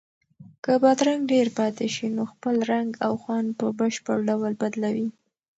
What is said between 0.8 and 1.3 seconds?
بادرنګ